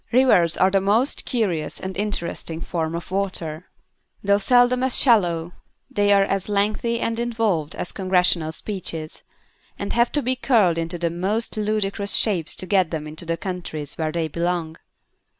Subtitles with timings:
[0.11, 3.67] Rivers are the most curious and interesting form of Water.
[4.23, 5.53] Though seldom as shallow,
[5.91, 9.21] they are as lengthy and involved as Congressional speeches,
[9.77, 13.37] and have to be curled into the most ludicrous shapes to get them into the
[13.37, 14.77] countries where they belong.